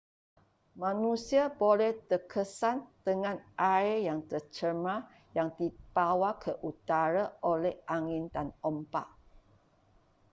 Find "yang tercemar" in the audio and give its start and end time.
4.09-4.99